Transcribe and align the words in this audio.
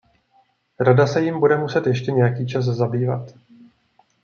Rada 0.79 1.05
se 1.07 1.21
jím 1.23 1.39
bude 1.39 1.57
muset 1.57 1.87
ještě 1.87 2.11
nějaký 2.11 2.47
čas 2.47 2.65
zabývat. 2.65 3.31